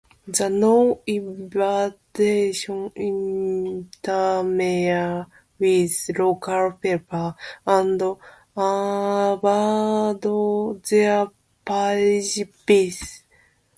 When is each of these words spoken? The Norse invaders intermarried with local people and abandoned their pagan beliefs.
The 0.27 0.49
Norse 0.49 0.97
invaders 1.05 2.65
intermarried 2.95 5.25
with 5.59 6.09
local 6.17 6.71
people 6.71 7.35
and 7.67 8.01
abandoned 8.57 10.83
their 10.89 11.27
pagan 11.63 12.49
beliefs. 12.65 13.21